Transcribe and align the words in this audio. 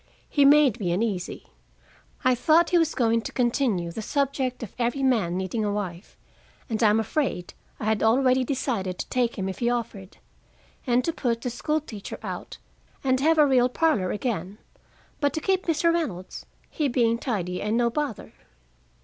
He 0.27 0.45
made 0.45 0.79
me 0.79 0.91
uneasy: 0.91 1.45
I 2.23 2.33
thought 2.33 2.71
he 2.71 2.79
was 2.79 2.95
going 2.95 3.21
to 3.21 3.31
continue 3.31 3.91
the 3.91 4.01
subject 4.01 4.63
of 4.63 4.73
every 4.79 5.03
man 5.03 5.37
needing 5.37 5.63
a 5.63 5.71
wife, 5.71 6.17
and 6.67 6.81
I'm 6.81 6.99
afraid 6.99 7.53
I 7.79 7.85
had 7.85 8.01
already 8.01 8.43
decided 8.43 8.97
to 8.97 9.07
take 9.09 9.37
him 9.37 9.47
if 9.47 9.59
he 9.59 9.69
offered, 9.69 10.17
and 10.87 11.05
to 11.05 11.13
put 11.13 11.41
the 11.41 11.51
school 11.51 11.79
teacher 11.81 12.17
out 12.23 12.57
and 13.03 13.19
have 13.19 13.37
a 13.37 13.45
real 13.45 13.69
parlor 13.69 14.11
again, 14.11 14.57
but 15.19 15.33
to 15.33 15.39
keep 15.39 15.67
Mr. 15.67 15.93
Reynolds, 15.93 16.47
he 16.71 16.87
being 16.87 17.19
tidy 17.19 17.61
and 17.61 17.77
no 17.77 17.91
bother. 17.91 18.33